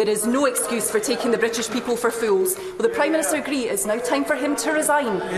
[0.00, 2.56] There is no excuse for taking the British people for fools.
[2.56, 5.20] Will the Prime Minister agree it's now time for him to resign?
[5.20, 5.28] Uh,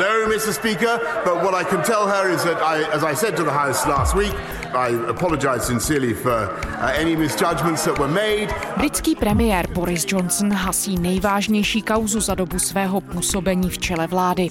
[0.00, 0.52] no, Mr.
[0.52, 3.52] Speaker, but what I can tell her is that, I, as I said to the
[3.52, 4.34] House last week,
[4.74, 8.48] I apologize sincerely for uh, any misjudgments that were made.
[8.76, 14.48] Britský premiér Boris Johnson hasí nejvážnější kauzu za dobu svého působení v čele vlády.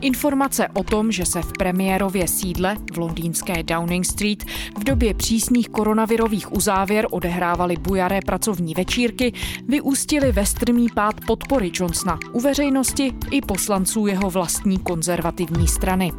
[0.00, 4.44] Informace o tom, že se v premiérově sídle v londýnské Downing Street
[4.78, 9.32] v době přísných koronavirových uzávěr odehrávaly bujaré pracovní večírky,
[9.68, 16.12] vyústily ve strmý pád podpory Johnsona u veřejnosti i poslanců jeho vlastní konzervativní strany.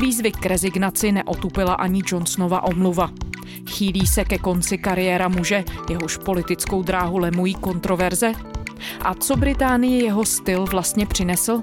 [0.00, 3.10] Výzvy k rezignaci neotupila ani Johnsonova omluva.
[3.70, 8.32] Chýlí se ke konci kariéra muže, jehož politickou dráhu lemují kontroverze?
[9.00, 11.62] A co Británii jeho styl vlastně přinesl?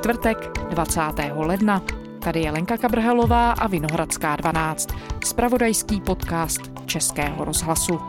[0.00, 1.00] Čtvrtek 20.
[1.34, 1.82] ledna.
[2.22, 4.88] Tady je Lenka Kabrhelová a Vinohradská 12.
[5.24, 8.00] Spravodajský podcast Českého rozhlasu.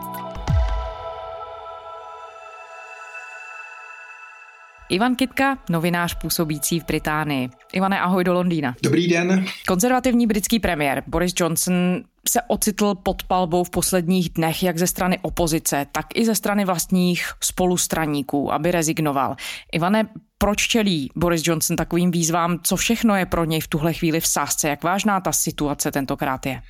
[4.88, 7.50] Ivan Kitka, novinář působící v Británii.
[7.72, 8.74] Ivane, ahoj do Londýna.
[8.82, 9.44] Dobrý den.
[9.68, 15.18] Konzervativní britský premiér Boris Johnson se ocitl pod palbou v posledních dnech jak ze strany
[15.22, 19.36] opozice, tak i ze strany vlastních spolustraníků, aby rezignoval.
[19.72, 20.08] Ivane,
[20.42, 22.60] proč čelí Boris Johnson takovým výzvám?
[22.62, 24.68] Co všechno je pro něj v tuhle chvíli v sázce?
[24.68, 26.60] Jak vážná ta situace tentokrát je?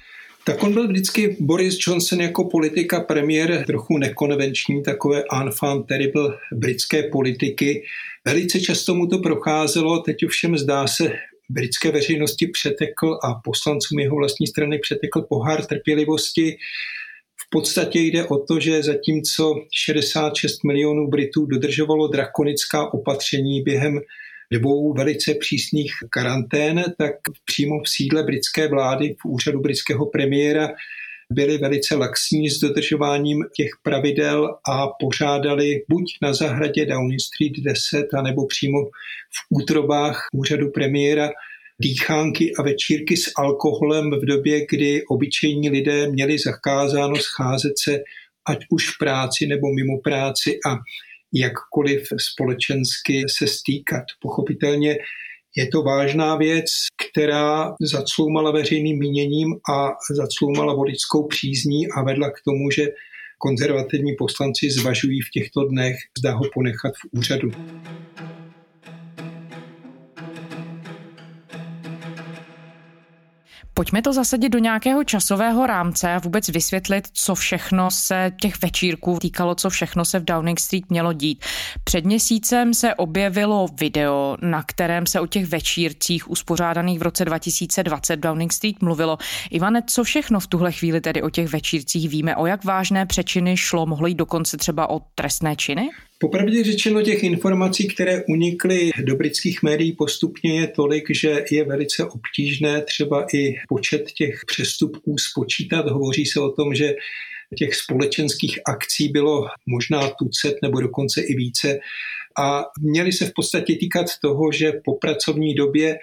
[0.45, 7.03] Tak on byl vždycky Boris Johnson jako politika premiér trochu nekonvenční, takové enfant terrible britské
[7.03, 7.83] politiky.
[8.25, 11.13] Velice často mu to procházelo, teď ovšem zdá se
[11.49, 16.57] britské veřejnosti přetekl a poslancům jeho vlastní strany přetekl pohár trpělivosti.
[17.53, 24.01] Podstatě jde o to, že zatímco 66 milionů Britů dodržovalo drakonická opatření během
[24.53, 27.13] dvou velice přísných karantén, tak
[27.45, 30.69] přímo v sídle britské vlády, v úřadu britského premiéra,
[31.31, 38.15] byli velice laxní s dodržováním těch pravidel a pořádali buď na zahradě Downing Street 10,
[38.15, 38.79] anebo přímo
[39.37, 41.31] v útrobách úřadu premiéra
[41.81, 47.99] dýchánky a večírky s alkoholem v době, kdy obyčejní lidé měli zakázáno scházet se
[48.49, 50.79] ať už v práci nebo mimo práci a
[51.35, 54.05] jakkoliv společensky se stýkat.
[54.21, 54.97] Pochopitelně
[55.57, 56.65] je to vážná věc,
[57.09, 62.87] která zacloumala veřejným míněním a zacloumala voličskou přízní a vedla k tomu, že
[63.39, 67.51] konzervativní poslanci zvažují v těchto dnech, zda ho ponechat v úřadu.
[73.75, 79.19] Pojďme to zasadit do nějakého časového rámce a vůbec vysvětlit, co všechno se těch večírků
[79.19, 81.45] týkalo, co všechno se v Downing Street mělo dít.
[81.85, 88.17] Před měsícem se objevilo video, na kterém se o těch večírcích uspořádaných v roce 2020
[88.17, 89.19] v Downing Street mluvilo.
[89.51, 92.37] Ivane, co všechno v tuhle chvíli tedy o těch večírcích víme?
[92.37, 93.87] O jak vážné přečiny šlo?
[93.87, 95.91] Mohlo jít dokonce třeba o trestné činy?
[96.23, 102.05] Popravdě řečeno těch informací, které unikly do britských médií postupně je tolik, že je velice
[102.05, 105.89] obtížné třeba i počet těch přestupků spočítat.
[105.89, 106.95] Hovoří se o tom, že
[107.59, 111.79] těch společenských akcí bylo možná tucet nebo dokonce i více
[112.39, 115.99] a měli se v podstatě týkat toho, že po pracovní době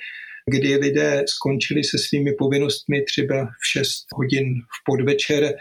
[0.50, 5.54] kdy lidé skončili se svými povinnostmi třeba v 6 hodin v podvečer,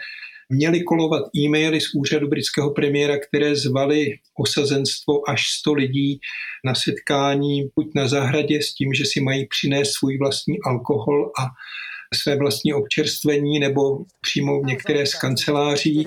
[0.49, 4.05] měly kolovat e-maily z úřadu britského premiéra, které zvali
[4.39, 6.19] osazenstvo až 100 lidí
[6.65, 11.45] na setkání buď na zahradě s tím, že si mají přinést svůj vlastní alkohol a
[12.13, 13.81] své vlastní občerstvení nebo
[14.21, 16.05] přímo některé z kanceláří.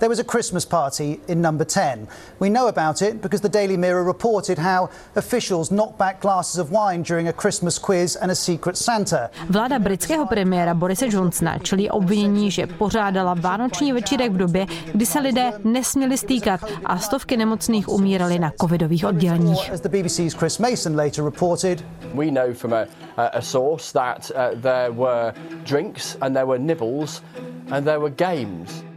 [0.00, 2.08] There was a Christmas party in number 10.
[2.40, 6.70] We know about it because the Daily Mirror reported how officials knocked back glasses of
[6.70, 9.30] wine during a Christmas quiz and a secret Santa.
[9.48, 15.20] Vláda britského premiéra Borise Johnsona čelí obvinění, že pořádala vánoční večírek v době, kdy se
[15.20, 19.70] lidé nesměli stýkat a stovky nemocných umírali na covidových odděleních.
[19.72, 21.84] As the BBC's Chris Mason later reported,
[22.14, 22.86] we know from a,
[23.16, 27.22] a source that uh, there were drinks and there were nibbles
[27.70, 28.89] and there were games.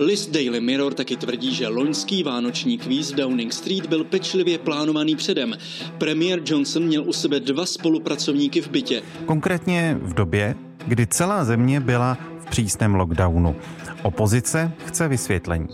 [0.00, 5.16] List Daily Mirror taky tvrdí, že loňský vánoční kvíz v Downing Street byl pečlivě plánovaný
[5.16, 5.54] předem.
[5.98, 9.02] Premiér Johnson měl u sebe dva spolupracovníky v bytě.
[9.26, 10.54] Konkrétně v době,
[10.86, 13.56] kdy celá země byla v přísném lockdownu.
[14.02, 15.66] Opozice chce vysvětlení.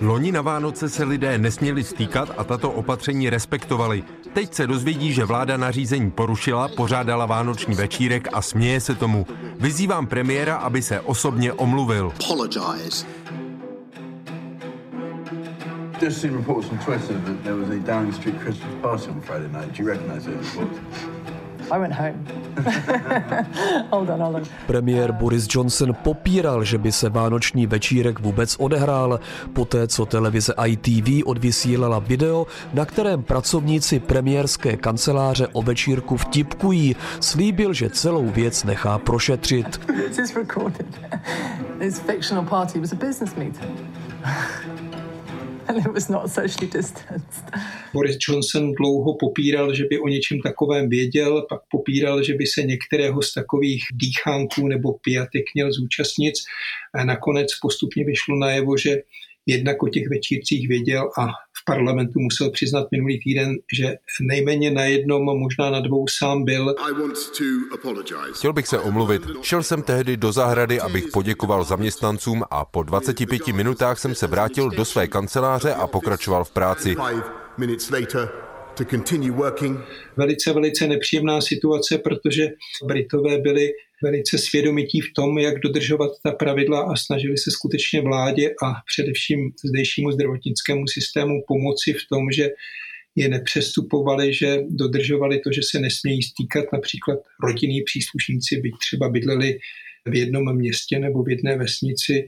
[0.00, 4.04] Loni na Vánoce se lidé nesměli stýkat a tato opatření respektovali.
[4.32, 9.26] Teď se dozvědí, že vláda nařízení porušila, pořádala vánoční večírek a směje se tomu.
[9.60, 12.12] Vyzývám premiéra, aby se osobně omluvil.
[16.02, 19.46] just seen reports on Twitter that there was a Downing Street Christmas party on Friday
[19.46, 19.72] night.
[19.72, 20.80] Do you recognise those reports?
[21.70, 22.26] I went home.
[23.90, 24.42] hold on, hold on.
[24.66, 29.20] Premiér Boris Johnson popíral, že by se vánoční večírek vůbec odehrál,
[29.52, 36.96] poté co televize ITV odvysílala video, na kterém pracovníci premiérské kanceláře o večírku vtipkují.
[37.20, 39.80] Slíbil, že celou věc nechá prošetřit.
[39.86, 40.86] This is recorded.
[41.78, 43.78] This fictional party was a business meeting.
[47.94, 52.62] Boris Johnson dlouho popíral, že by o něčem takovém věděl, pak popíral, že by se
[52.62, 56.34] některého z takových dýchánků nebo pijatek měl zúčastnit.
[56.94, 58.96] A nakonec postupně vyšlo najevo, že
[59.46, 64.84] jednak o těch večírcích věděl a v parlamentu musel přiznat minulý týden, že nejméně na
[64.84, 66.74] jednom, možná na dvou sám byl.
[68.34, 69.22] Chtěl bych se omluvit.
[69.42, 74.70] Šel jsem tehdy do zahrady, abych poděkoval zaměstnancům a po 25 minutách jsem se vrátil
[74.70, 76.96] do své kanceláře a pokračoval v práci
[78.74, 79.80] to continue working.
[80.16, 82.48] Velice, velice nepříjemná situace, protože
[82.84, 83.70] Britové byli
[84.02, 89.38] velice svědomití v tom, jak dodržovat ta pravidla a snažili se skutečně vládě a především
[89.64, 92.48] zdejšímu zdravotnickému systému pomoci v tom, že
[93.16, 99.58] je nepřestupovali, že dodržovali to, že se nesmějí stýkat například rodinní příslušníci, byť třeba bydleli
[100.06, 102.26] v jednom městě nebo v jedné vesnici,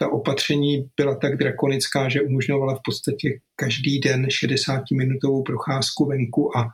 [0.00, 6.68] ta opatření byla tak drakonická, že umožňovala v podstatě každý den 60-minutovou procházku venku a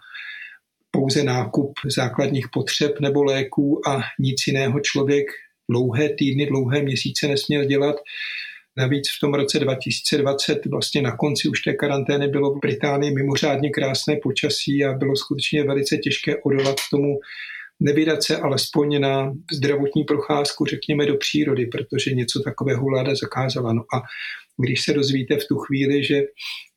[0.90, 5.26] pouze nákup základních potřeb nebo léků a nic jiného člověk
[5.70, 7.96] dlouhé týdny, dlouhé měsíce nesměl dělat.
[8.76, 13.70] Navíc v tom roce 2020, vlastně na konci už té karantény, bylo v Británii mimořádně
[13.70, 17.18] krásné počasí a bylo skutečně velice těžké odolat tomu
[17.80, 23.72] nevydat se alespoň na zdravotní procházku, řekněme, do přírody, protože něco takového vláda zakázala.
[23.72, 24.02] No a
[24.66, 26.20] když se dozvíte v tu chvíli, že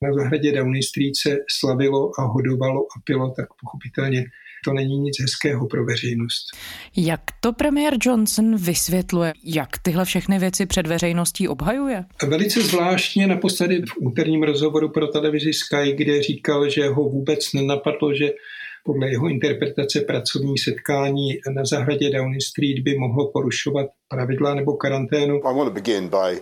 [0.01, 4.25] na zahradě Downing Street se slavilo a hodovalo a pilo, tak pochopitelně
[4.65, 6.45] to není nic hezkého pro veřejnost.
[6.97, 9.33] Jak to premiér Johnson vysvětluje?
[9.43, 12.05] Jak tyhle všechny věci před veřejností obhajuje?
[12.27, 18.13] Velice zvláštně naposledy v úterním rozhovoru pro televizi Sky, kde říkal, že ho vůbec nenapadlo,
[18.13, 18.31] že
[18.83, 25.35] podle jeho interpretace pracovní setkání na zahradě Downing Street by mohlo porušovat pravidla nebo karanténu.
[25.35, 26.41] I want to begin by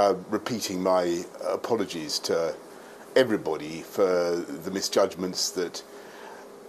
[0.00, 2.54] uh, repeating my apologies to
[3.16, 5.82] everybody for the misjudgments that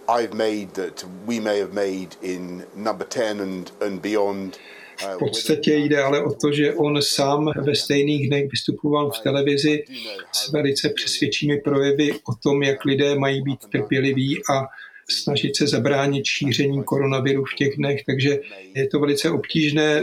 [0.08, 4.58] I've made, that we may have made in number 10 and, and beyond.
[4.98, 9.84] V podstatě jde ale o to, že on sám ve stejných dnech vystupoval v televizi
[10.32, 14.66] s velice přesvědčími projevy o tom, jak lidé mají být trpěliví a
[15.10, 18.40] snažit se zabránit šíření koronaviru v těch dnech, takže
[18.74, 20.02] je to velice obtížné.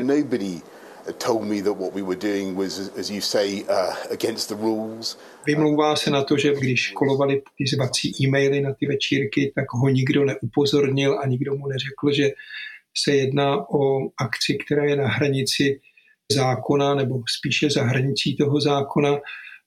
[1.41, 3.65] Me that what we were doing was, as you say,
[4.11, 5.17] against the rules.
[5.45, 10.25] Vymlouvá se na to, že když kolovali vyzvací e-maily na ty večírky, tak ho nikdo
[10.25, 12.29] neupozornil a nikdo mu neřekl, že
[12.97, 15.79] se jedná o akci, která je na hranici
[16.31, 19.17] zákona, nebo spíše za hranicí toho zákona.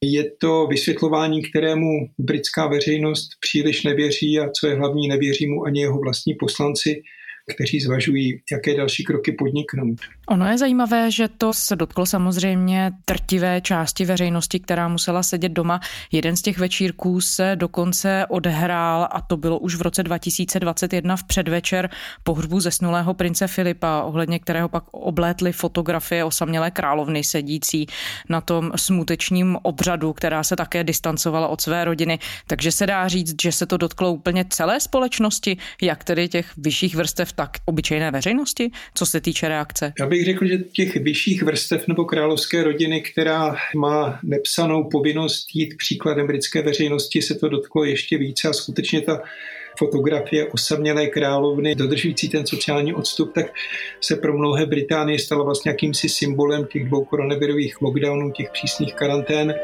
[0.04, 1.88] Je to vysvětlování, kterému
[2.18, 7.02] britská veřejnost příliš nevěří a co je hlavní, nevěří mu ani jeho vlastní poslanci,
[7.54, 10.00] kteří zvažují, jaké další kroky podniknout.
[10.28, 15.80] Ono je zajímavé, že to se dotklo samozřejmě trtivé části veřejnosti, která musela sedět doma.
[16.12, 21.24] Jeden z těch večírků se dokonce odehrál a to bylo už v roce 2021 v
[21.24, 21.90] předvečer
[22.22, 27.86] pohřbu zesnulého prince Filipa, ohledně kterého pak oblétly fotografie osamělé královny sedící
[28.28, 32.18] na tom smutečním obřadu, která se také distancovala od své rodiny.
[32.46, 36.96] Takže se dá říct, že se to dotklo úplně celé společnosti, jak tedy těch vyšších
[36.96, 39.92] vrstev, tak obyčejné veřejnosti, co se týče reakce.
[40.00, 45.74] Já bych řekl, že těch vyšších vrstev nebo královské rodiny, která má nepsanou povinnost jít
[45.78, 49.20] příkladem britské veřejnosti, se to dotklo ještě více a skutečně ta
[49.78, 53.46] fotografie osamělé královny, dodržující ten sociální odstup, tak
[54.00, 59.54] se pro mnohé Británie stala vlastně jakýmsi symbolem těch dvou koronavirových lockdownů, těch přísných karantén.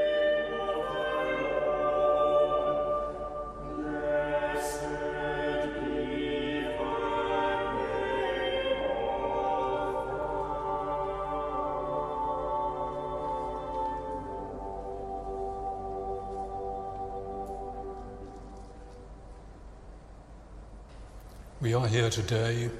[21.88, 22.70] Here today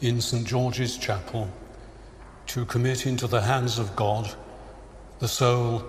[0.00, 1.50] in St George's Chapel
[2.46, 4.32] to commit into the hands of God
[5.18, 5.84] the soul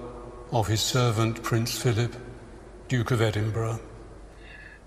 [0.51, 2.15] of his servant Prince Philip,
[2.87, 3.79] Duke of Edinburgh.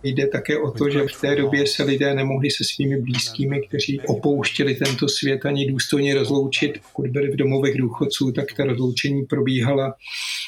[0.02, 4.00] Jde také o to, že v té době se lidé nemohli se svými blízkými, kteří
[4.00, 6.78] opouštěli tento svět, ani důstojně rozloučit.
[6.92, 9.94] Pokud byli v domovech důchodců, tak ta rozloučení probíhala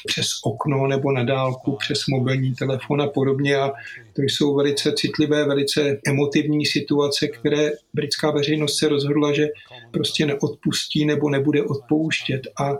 [0.07, 3.55] přes okno nebo na dálku, přes mobilní telefon a podobně.
[3.55, 3.71] A
[4.13, 9.47] to jsou velice citlivé, velice emotivní situace, které britská veřejnost se rozhodla, že
[9.91, 12.41] prostě neodpustí nebo nebude odpouštět.
[12.61, 12.73] A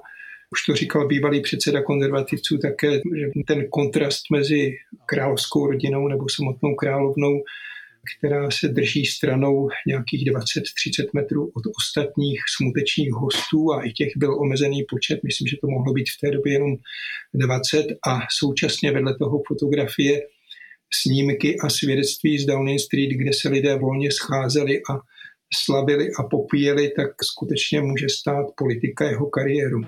[0.53, 4.72] už to říkal bývalý předseda konzervativců také, že ten kontrast mezi
[5.05, 7.33] královskou rodinou nebo samotnou královnou,
[8.17, 10.36] která se drží stranou nějakých 20-30
[11.13, 15.93] metrů od ostatních smutečních hostů a i těch byl omezený počet, myslím, že to mohlo
[15.93, 16.75] být v té době jenom
[17.33, 20.22] 20 a současně vedle toho fotografie
[20.93, 24.93] snímky a svědectví z Downing Street, kde se lidé volně scházeli a
[25.55, 29.81] slavili a popíjeli, tak skutečně může stát politika jeho kariéru.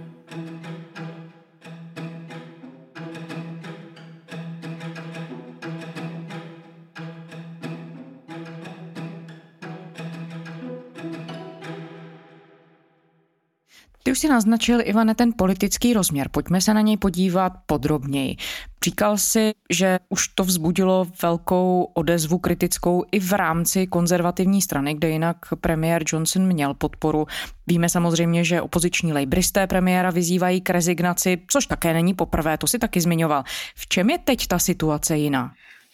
[14.15, 16.29] Už si naznačil, Ivane, ten politický rozměr.
[16.31, 18.35] Pojďme se na něj podívat podrobněji.
[18.83, 25.09] Říkal si, že už to vzbudilo velkou odezvu kritickou i v rámci konzervativní strany, kde
[25.09, 27.27] jinak premiér Johnson měl podporu.
[27.67, 32.79] Víme samozřejmě, že opoziční lejbristé premiéra vyzývají k rezignaci, což také není poprvé, to si
[32.79, 33.43] taky zmiňoval.
[33.75, 35.51] V čem je teď ta situace jiná?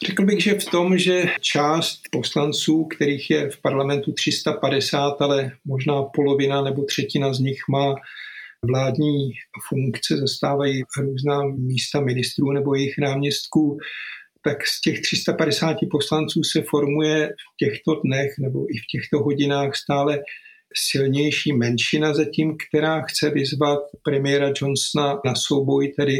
[0.08, 6.04] Řekl bych, že v tom, že část poslanců, kterých je v parlamentu 350, ale možná
[6.04, 7.96] polovina nebo třetina z nich má
[8.66, 9.32] vládní
[9.70, 13.78] funkce, zastávají různá místa ministrů nebo jejich náměstků,
[14.44, 19.76] tak z těch 350 poslanců se formuje v těchto dnech nebo i v těchto hodinách
[19.76, 20.20] stále
[20.92, 26.20] silnější menšina zatím, která chce vyzvat premiéra Johnsona na souboj tedy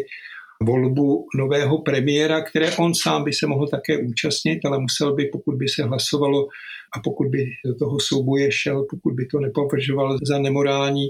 [0.62, 5.56] volbu nového premiéra, které on sám by se mohl také účastnit, ale musel by, pokud
[5.56, 6.48] by se hlasovalo
[6.96, 11.08] a pokud by do toho souboje šel, pokud by to nepovažoval za nemorální,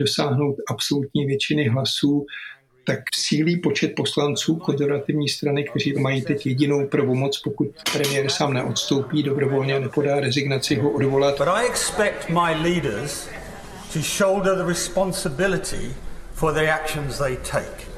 [0.00, 2.26] dosáhnout absolutní většiny hlasů,
[2.86, 9.22] tak sílí počet poslanců konzervativní strany, kteří mají teď jedinou pravomoc, pokud premiér sám neodstoupí,
[9.22, 11.38] dobrovolně nepodá rezignaci, ho odvolat.
[11.38, 13.28] But I expect my leaders
[13.92, 15.94] to shoulder the responsibility
[16.32, 17.91] for the actions they take.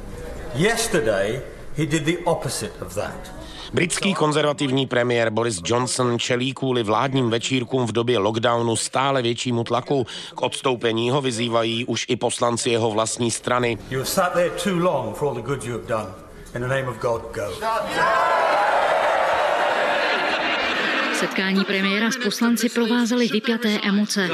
[0.56, 1.40] Yesterday,
[1.76, 3.32] he did the opposite of that.
[3.73, 10.06] Britský konzervativní premiér Boris Johnson čelí kvůli vládním večírkům v době lockdownu stále většímu tlaku.
[10.34, 13.78] K odstoupení ho vyzývají už i poslanci jeho vlastní strany.
[13.90, 16.14] You have sat there too long for all the good you have done.
[16.54, 17.50] In the name of God, go.
[21.25, 24.28] Setkání premiéra s poslanci provázely vypjaté emoce.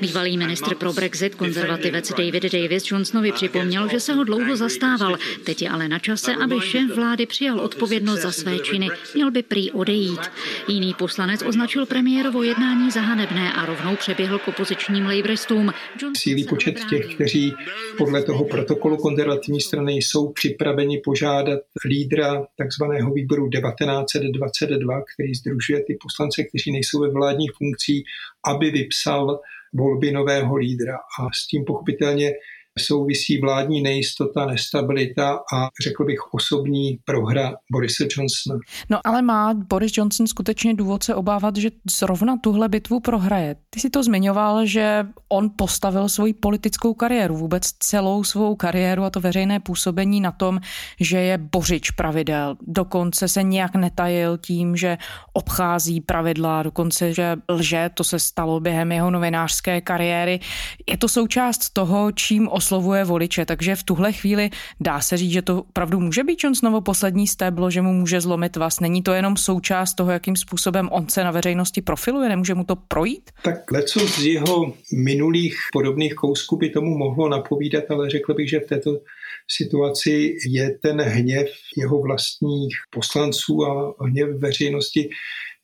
[0.00, 5.16] Bývalý ministr pro Brexit, konzervativec David Davis Johnsonovi připomněl, že se ho dlouho zastával.
[5.44, 8.88] Teď je ale na čase, aby šéf vlády přijal odpovědnost za své činy.
[9.14, 10.20] Měl by prý odejít.
[10.68, 15.72] Jiný poslanec označil premiérovo jednání za hanebné a rovnou přeběhl k opozičním labouristům.
[16.16, 17.54] Sílí počet těch, kteří
[17.98, 25.98] podle toho protokolu konzervativní strany jsou připraveni požádat lídra takzvaného výboru 1922, který združuje ty
[26.08, 28.02] poslance, kteří nejsou ve vládních funkcích,
[28.46, 29.40] aby vypsal
[29.72, 30.96] volby nového lídra.
[30.96, 32.32] A s tím pochopitelně
[32.78, 38.58] souvisí vládní nejistota, nestabilita a řekl bych osobní prohra Borise Johnsona.
[38.90, 43.56] No ale má Boris Johnson skutečně důvod se obávat, že zrovna tuhle bitvu prohraje.
[43.70, 49.10] Ty si to zmiňoval, že on postavil svoji politickou kariéru, vůbec celou svou kariéru a
[49.10, 50.60] to veřejné působení na tom,
[51.00, 52.56] že je bořič pravidel.
[52.66, 54.98] Dokonce se nějak netajil tím, že
[55.32, 60.40] obchází pravidla, dokonce, že lže, to se stalo během jeho novinářské kariéry.
[60.86, 65.32] Je to součást toho, čím os oslovuje voliče, takže v tuhle chvíli dá se říct,
[65.32, 68.80] že to opravdu může být Johnsonovo poslední stéblo, že mu může zlomit vás.
[68.80, 72.76] Není to jenom součást toho, jakým způsobem on se na veřejnosti profiluje, nemůže mu to
[72.76, 73.30] projít?
[73.42, 78.60] Tak leco z jeho minulých podobných kousků by tomu mohlo napovídat, ale řekl bych, že
[78.60, 79.00] v této
[79.48, 85.08] situaci je ten hněv jeho vlastních poslanců a hněv veřejnosti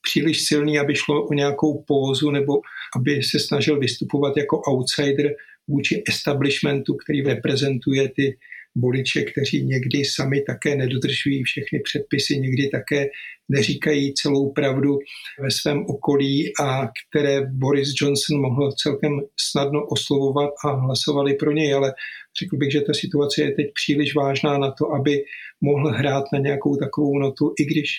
[0.02, 2.52] příliš silný, aby šlo o nějakou pózu nebo
[2.96, 5.30] aby se snažil vystupovat jako outsider
[5.68, 8.36] vůči establishmentu, který reprezentuje ty
[8.76, 13.06] voliče, kteří někdy sami také nedodržují všechny předpisy, někdy také
[13.48, 14.98] neříkají celou pravdu
[15.40, 21.74] ve svém okolí a které Boris Johnson mohl celkem snadno oslovovat a hlasovali pro něj,
[21.74, 21.94] ale
[22.42, 25.24] řekl bych, že ta situace je teď příliš vážná na to, aby
[25.60, 27.90] mohl hrát na nějakou takovou notu, i když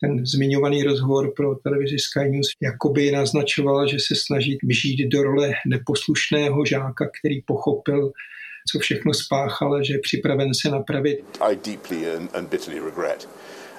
[0.00, 5.52] ten zmiňovaný rozhovor pro televizi Sky News jakoby naznačoval, že se snaží vžít do role
[5.66, 8.12] neposlušného žáka, který pochopil,
[8.72, 11.24] co všechno spáchal, že je připraven se napravit.
[11.40, 13.28] I deeply and, bitterly regret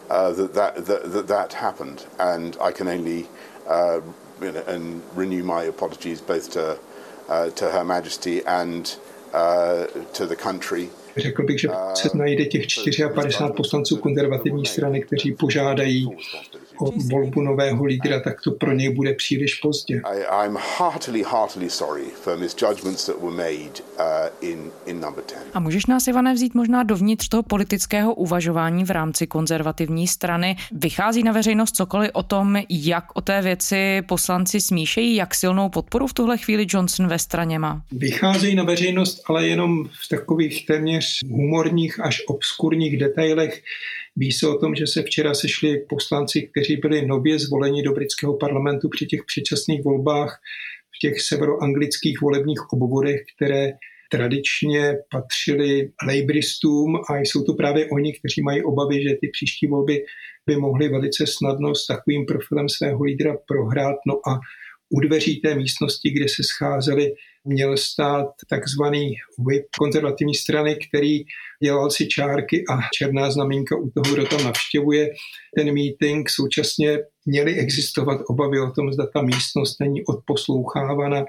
[0.10, 3.26] uh, that, that, that that happened, and I can only
[3.68, 4.02] uh,
[4.68, 6.78] and renew my apologies both to
[7.30, 8.96] uh, to Her Majesty and
[9.34, 10.90] uh, to the country.
[11.18, 12.66] Řekl bych, že se najde těch
[13.16, 16.10] 54 poslanců konzervativní strany, kteří požádají
[16.80, 20.02] o volbu nového lídra, tak to pro něj bude příliš pozdě.
[20.46, 25.38] I'm heartily, heartily sorry for misjudgments that were made uh, in, in number 10.
[25.54, 30.58] A můžeš nás, Ivane, vzít možná dovnitř toho politického uvažování v rámci konzervativní strany?
[30.72, 36.08] Vychází na veřejnost cokoliv o tom, jak o té věci poslanci smíšejí, jak silnou podporu
[36.08, 37.82] v tuhle chvíli Johnson ve straně má?
[37.92, 43.64] Vycházejí na veřejnost, ale jenom v takových téměř humorních až obskurních detailech.
[44.16, 48.38] Ví se o tom, že se včera sešli poslanci, kteří byli nově zvoleni do britského
[48.38, 50.40] parlamentu při těch předčasných volbách
[50.96, 53.74] v těch severoanglických volebních obvodech, které
[54.12, 60.04] tradičně patřili lejbristům a jsou to právě oni, kteří mají obavy, že ty příští volby
[60.46, 63.96] by mohly velice snadno s takovým profilem svého lídra prohrát.
[64.08, 64.40] No a
[64.90, 67.14] u dveří té místnosti, kde se scházeli,
[67.48, 69.16] měl stát takzvaný
[69.48, 71.20] whip konzervativní strany, který
[71.64, 75.10] dělal si čárky a černá znamínka u toho, kdo tam navštěvuje
[75.56, 76.30] ten meeting.
[76.30, 81.26] Současně měly existovat obavy o tom, zda ta místnost není odposlouchávána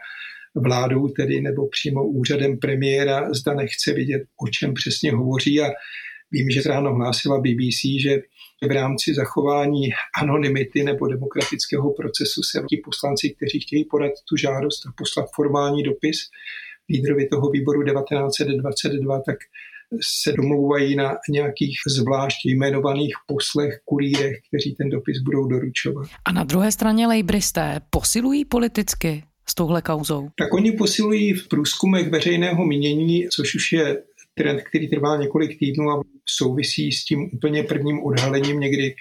[0.55, 5.69] vládou tedy nebo přímo úřadem premiéra, zda nechce vidět, o čem přesně hovoří a
[6.33, 8.19] Vím, že ráno hlásila BBC, že
[8.67, 9.89] v rámci zachování
[10.21, 15.83] anonymity nebo demokratického procesu se ti poslanci, kteří chtějí podat tu žádost a poslat formální
[15.83, 16.19] dopis
[16.91, 19.37] lídrovi toho výboru 1922, tak
[20.23, 26.09] se domlouvají na nějakých zvlášť jmenovaných poslech, kurírech, kteří ten dopis budou doručovat.
[26.25, 30.29] A na druhé straně lejbristé posilují politicky s touhle kauzou?
[30.39, 34.03] Tak oni posilují v průzkumech veřejného mínění, což už je
[34.39, 38.95] trend, který trvá několik týdnů a souvisí s tím úplně prvním odhalením někdy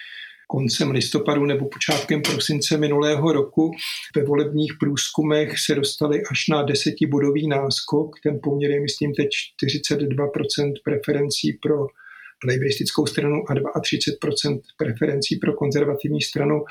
[0.47, 3.71] koncem listopadu nebo počátkem prosince minulého roku.
[4.15, 8.15] Ve volebních průzkumech se dostali až na desetibodový náskok.
[8.23, 9.27] Ten poměr je, myslím, teď
[9.63, 11.75] 42% preferencí pro
[12.47, 16.63] lejbristickou stranu a 32% preferencí pro konzervativní stranu.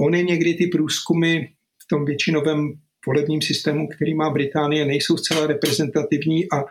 [0.00, 1.38] Ony někdy ty průzkumy
[1.84, 2.72] v tom většinovém
[3.06, 6.64] volebním systému, který má Británie, nejsou zcela reprezentativní a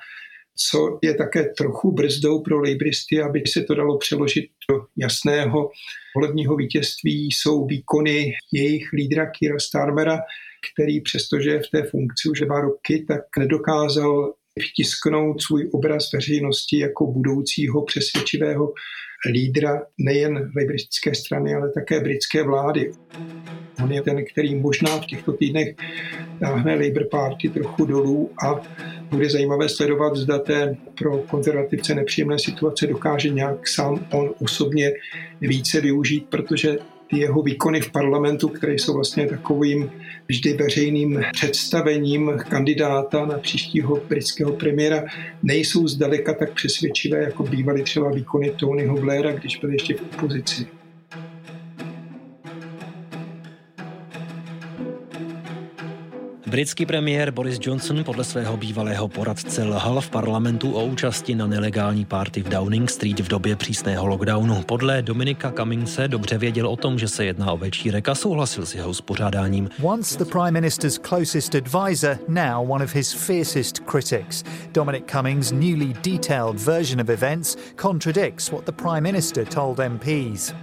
[0.57, 5.69] co je také trochu brzdou pro lejbristy, aby se to dalo přeložit do jasného.
[6.15, 10.19] Volebního vítězství, jsou výkony jejich lídra Kira Starmera,
[10.73, 17.11] který přestože v té funkci už dva roky, tak nedokázal vtisknout svůj obraz veřejnosti jako
[17.11, 18.73] budoucího přesvědčivého
[19.31, 22.91] lídra nejen lejbristické strany, ale také britské vlády.
[23.83, 25.75] On je ten, který možná v těchto týdnech
[26.39, 28.61] táhne Labour Party trochu dolů a
[29.09, 34.91] bude zajímavé sledovat, zda té pro konzervativce nepříjemné situace dokáže nějak sám on osobně
[35.41, 36.77] více využít, protože
[37.09, 39.91] ty jeho výkony v parlamentu, které jsou vlastně takovým
[40.27, 45.03] vždy veřejným představením kandidáta na příštího britského premiéra,
[45.43, 50.67] nejsou zdaleka tak přesvědčivé, jako bývaly třeba výkony Tonyho Blaira, když byl ještě v opozici.
[56.55, 62.05] Britský premiér Boris Johnson podle svého bývalého poradce lhal v parlamentu o účasti na nelegální
[62.05, 64.63] party v Downing Street v době přísného lockdownu.
[64.63, 68.75] Podle Dominika Cummingse dobře věděl o tom, že se jedná o večírek a souhlasil s
[68.75, 69.69] jeho uspořádáním.
[69.83, 74.43] Once the prime minister's closest advisor, now one of his fiercest critics.
[74.73, 80.53] Dominic Cummings' newly detailed version of events contradicts what the prime minister told MPs.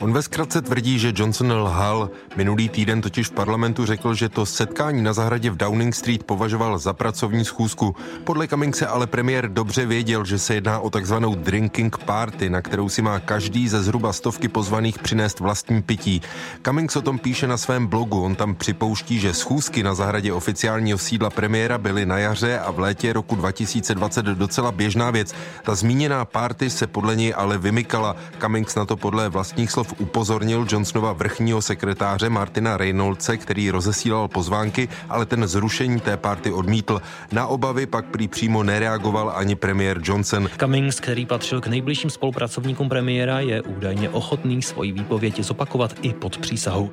[0.00, 2.10] On ve zkratce tvrdí, že Johnson lhal.
[2.36, 6.78] Minulý týden totiž v parlamentu řekl, že to setkání na zahradě v Downing Street považoval
[6.78, 7.96] za pracovní schůzku.
[8.24, 12.88] Podle Cummingse ale premiér dobře věděl, že se jedná o takzvanou drinking party, na kterou
[12.88, 16.22] si má každý ze zhruba stovky pozvaných přinést vlastní pití.
[16.64, 18.22] Cummings o tom píše na svém blogu.
[18.22, 22.78] On tam připouští, že schůzky na zahradě oficiálního sídla premiéra byly na jaře a v
[22.78, 25.34] létě roku 2020 docela běžná věc.
[25.62, 28.16] Ta zmíněná party se podle něj ale vymykala.
[28.40, 34.28] Cummings na to podle vlastních slov Petrov upozornil Johnsonova vrchního sekretáře Martina Reynoldse, který rozesílal
[34.28, 37.02] pozvánky, ale ten zrušení té party odmítl.
[37.32, 40.48] Na obavy pak prý přímo nereagoval ani premiér Johnson.
[40.60, 46.38] Cummings, který patřil k nejbližším spolupracovníkům premiéra, je údajně ochotný svoji výpověď zopakovat i pod
[46.38, 46.90] přísahou.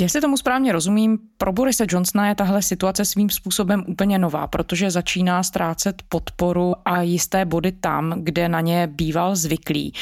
[0.00, 4.90] Jestli tomu správně rozumím, pro Borise Johnsona je tahle situace svým způsobem úplně nová, protože
[4.90, 9.92] začíná ztrácet podporu a jisté body tam, kde na ně býval zvyklý.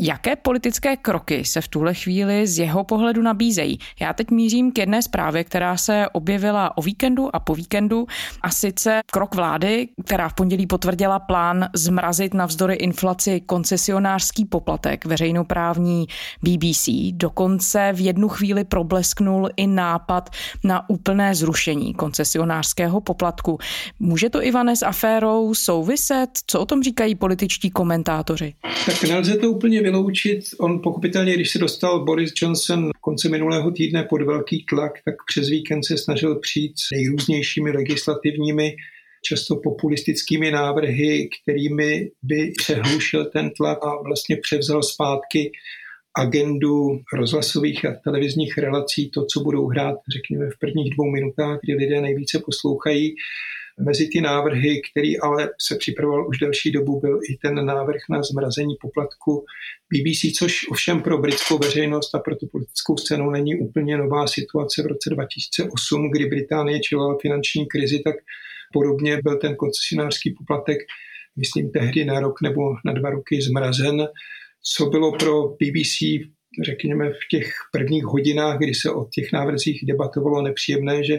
[0.00, 3.78] Jaké politické kroky se v tuhle chvíli z jeho pohledu nabízejí?
[4.00, 8.06] Já teď mířím k jedné zprávě, která se objevila o víkendu a po víkendu,
[8.42, 16.06] a sice krok vlády, která v pondělí potvrdila plán zmrazit navzdory inflaci koncesionářský poplatek veřejnoprávní
[16.42, 16.88] BBC.
[17.12, 20.30] Dokonce v jednu chvíli problesknul i nápad
[20.64, 23.58] na úplné zrušení koncesionářského poplatku.
[23.98, 26.30] Může to, Ivane, s aférou souviset?
[26.46, 28.54] Co o tom říkají političtí komentátoři?
[28.86, 30.40] Tak nelze to úplně vyloučit.
[30.60, 35.14] On pochopitelně, když se dostal Boris Johnson v konci minulého týdne pod velký tlak, tak
[35.30, 38.76] přes víkend se snažil přijít s nejrůznějšími legislativními
[39.24, 45.52] často populistickými návrhy, kterými by přehlušil ten tlak a vlastně převzal zpátky
[46.18, 51.74] agendu rozhlasových a televizních relací, to, co budou hrát, řekněme, v prvních dvou minutách, kdy
[51.74, 53.14] lidé nejvíce poslouchají.
[53.80, 58.22] Mezi ty návrhy, který ale se připravoval už delší dobu, byl i ten návrh na
[58.22, 59.44] zmrazení poplatku
[59.92, 64.82] BBC, což ovšem pro britskou veřejnost a pro tu politickou scénu není úplně nová situace.
[64.82, 68.14] V roce 2008, kdy Británie čelila finanční krizi, tak
[68.72, 70.78] podobně byl ten koncesionářský poplatek,
[71.36, 74.08] myslím, tehdy na rok nebo na dva roky zmrazen.
[74.76, 75.98] Co bylo pro BBC
[76.64, 81.18] řekněme, v těch prvních hodinách, kdy se o těch návrzích debatovalo nepříjemné, že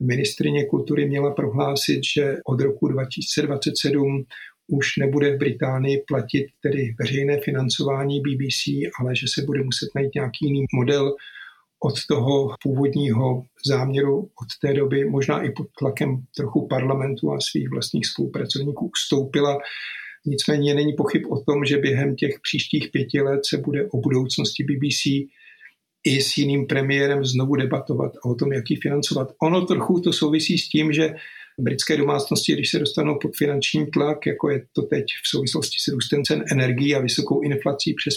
[0.00, 4.24] ministrině kultury měla prohlásit, že od roku 2027
[4.68, 10.14] už nebude v Británii platit tedy veřejné financování BBC, ale že se bude muset najít
[10.14, 11.14] nějaký jiný model
[11.84, 17.70] od toho původního záměru od té doby, možná i pod tlakem trochu parlamentu a svých
[17.70, 19.58] vlastních spolupracovníků ustoupila.
[20.26, 24.64] Nicméně není pochyb o tom, že během těch příštích pěti let se bude o budoucnosti
[24.64, 25.30] BBC
[26.04, 29.28] i s jiným premiérem znovu debatovat o tom, jak ji financovat.
[29.42, 31.14] Ono trochu to souvisí s tím, že
[31.58, 35.92] britské domácnosti, když se dostanou pod finanční tlak, jako je to teď v souvislosti s
[35.92, 38.14] růstem cen energií a vysokou inflací přes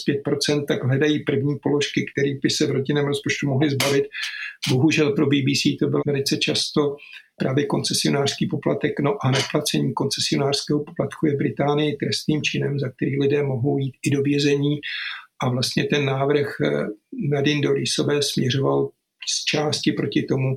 [0.50, 4.06] 5%, tak hledají první položky, které by se v rodinném rozpočtu mohly zbavit.
[4.70, 6.96] Bohužel pro BBC to bylo velice často
[7.38, 13.44] právě koncesionářský poplatek, no a neplacení koncesionářského poplatku je Británii trestným činem, za který lidé
[13.44, 14.80] mohou jít i do vězení
[15.42, 16.88] a vlastně ten návrh eh,
[17.32, 18.90] Nadine Dorisové směřoval
[19.30, 20.56] z části proti tomu,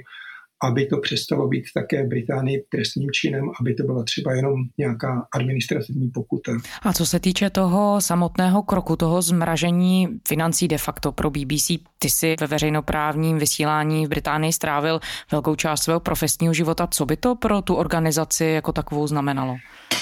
[0.65, 6.11] aby to přestalo být také Británii trestným činem, aby to byla třeba jenom nějaká administrativní
[6.11, 6.53] pokuta.
[6.83, 12.11] A co se týče toho samotného kroku, toho zmražení financí de facto pro BBC, ty
[12.11, 15.01] si ve veřejnoprávním vysílání v Británii strávil
[15.33, 16.87] velkou část svého profesního života.
[16.87, 19.57] Co by to pro tu organizaci jako takovou znamenalo?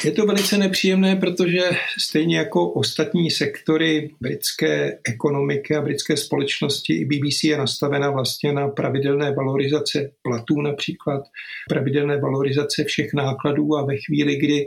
[0.04, 1.60] Je to velice nepříjemné, protože
[1.98, 8.68] stejně jako ostatní sektory britské ekonomiky a britské společnosti, i BBC je nastavena vlastně na
[8.68, 11.22] pravidelné valorizace platů například,
[11.68, 14.66] pravidelné valorizace všech nákladů a ve chvíli, kdy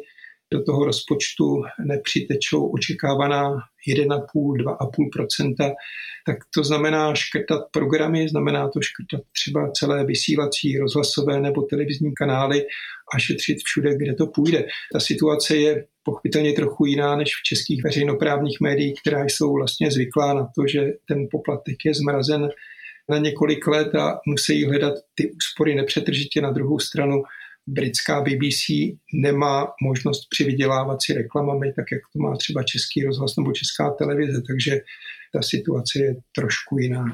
[0.53, 3.55] do toho rozpočtu nepřitečou očekávaná
[3.89, 5.75] 1,5-2,5%,
[6.25, 12.65] tak to znamená škrtat programy, znamená to škrtat třeba celé vysílací, rozhlasové nebo televizní kanály
[13.13, 14.65] a šetřit všude, kde to půjde.
[14.93, 20.33] Ta situace je pochopitelně trochu jiná než v českých veřejnoprávních médiích, která jsou vlastně zvyklá
[20.33, 22.49] na to, že ten poplatek je zmrazen
[23.09, 27.23] na několik let a musí hledat ty úspory nepřetržitě na druhou stranu
[27.67, 28.67] britská BBC
[29.13, 34.41] nemá možnost přivydělávat si reklamami, tak jak to má třeba český rozhlas nebo česká televize,
[34.47, 34.79] takže
[35.33, 37.05] ta situace je trošku jiná.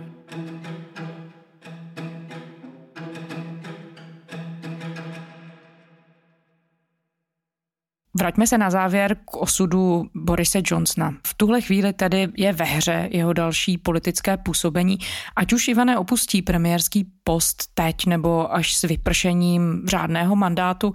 [8.23, 11.13] Vraťme se na závěr k osudu Borise Johnsona.
[11.27, 14.97] V tuhle chvíli tedy je ve hře jeho další politické působení.
[15.35, 20.93] Ať už Ivane opustí premiérský post teď nebo až s vypršením řádného mandátu,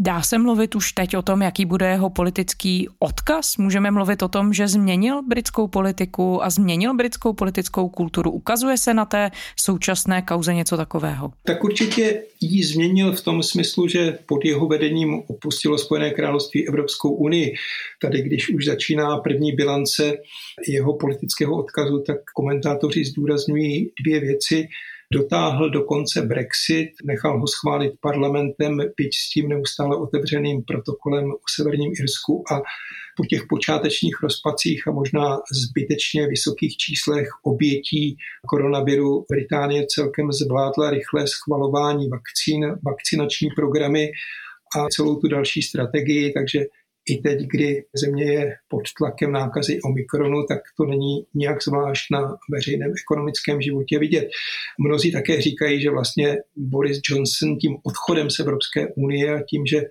[0.00, 3.56] Dá se mluvit už teď o tom, jaký bude jeho politický odkaz?
[3.56, 8.30] Můžeme mluvit o tom, že změnil britskou politiku a změnil britskou politickou kulturu.
[8.30, 11.32] Ukazuje se na té současné kauze něco takového?
[11.44, 17.10] Tak určitě ji změnil v tom smyslu, že pod jeho vedením opustilo Spojené království Evropskou
[17.10, 17.54] unii.
[18.02, 20.16] Tady, když už začíná první bilance
[20.68, 24.68] jeho politického odkazu, tak komentátoři zdůrazňují dvě věci
[25.12, 31.48] dotáhl do konce Brexit, nechal ho schválit parlamentem, byť s tím neustále otevřeným protokolem o
[31.56, 32.62] Severním Irsku a
[33.16, 38.16] po těch počátečních rozpacích a možná zbytečně vysokých číslech obětí
[38.48, 44.10] koronaviru Británie celkem zvládla rychlé schvalování vakcín, vakcinační programy
[44.76, 46.64] a celou tu další strategii, takže
[47.10, 52.36] i teď, kdy země je pod tlakem nákazy Omikronu, tak to není nějak zvlášť na
[52.52, 54.28] veřejném ekonomickém životě vidět.
[54.80, 59.82] Mnozí také říkají, že vlastně Boris Johnson tím odchodem z Evropské unie a tím, že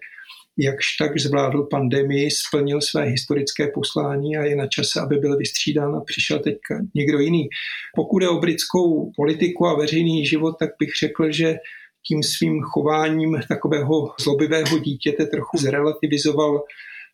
[0.59, 5.95] jakž tak zvládl pandemii, splnil své historické poslání a je na čase, aby byl vystřídán
[5.95, 7.47] a přišel teďka někdo jiný.
[7.95, 11.55] Pokud je o britskou politiku a veřejný život, tak bych řekl, že
[12.07, 16.63] tím svým chováním takového zlobivého dítěte trochu zrelativizoval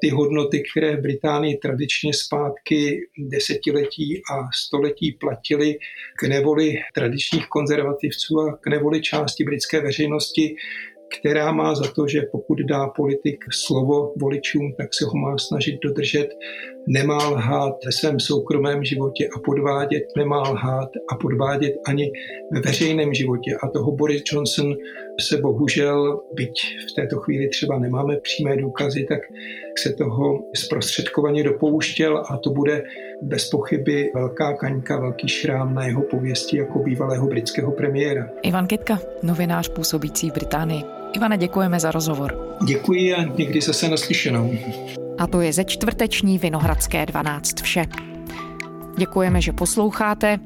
[0.04, 5.78] ty hodnoty, které v Británii tradičně zpátky desetiletí a století platily
[6.20, 10.56] k nevoli tradičních konzervativců a k nevoli části britské veřejnosti,
[11.20, 15.80] která má za to, že pokud dá politik slovo voličům, tak se ho má snažit
[15.84, 16.30] dodržet,
[16.88, 22.12] nemá lhát ve svém soukromém životě a podvádět, nemá lhát a podvádět ani
[22.52, 23.56] ve veřejném životě.
[23.64, 24.74] A toho Boris Johnson
[25.22, 26.54] se bohužel, byť
[26.92, 29.20] v této chvíli třeba nemáme přímé důkazy, tak
[29.80, 32.84] se toho zprostředkovaně dopouštěl a to bude
[33.22, 38.30] bez pochyby velká kaňka, velký šrám na jeho pověsti jako bývalého britského premiéra.
[38.42, 40.84] Ivan Kitka, novinář působící v Británii.
[41.16, 42.58] Ivane, děkujeme za rozhovor.
[42.68, 44.52] Děkuji a někdy zase naslyšenou.
[45.20, 47.86] A to je ze čtvrteční Vinohradské 12 vše.
[48.98, 50.40] Děkujeme, že posloucháte.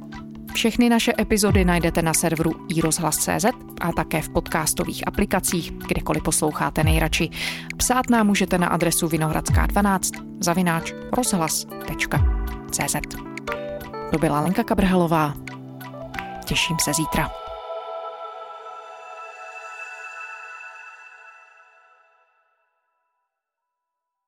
[0.53, 3.45] Všechny naše epizody najdete na serveru iRozhlas.cz
[3.81, 7.29] a také v podcastových aplikacích, kdekoliv posloucháte nejradši.
[7.77, 12.95] Psát nám můžete na adresu vinohradská12 zavináč rozhlas.cz
[14.11, 15.33] To byla Lenka Kabrhelová.
[16.45, 17.46] Těším se zítra.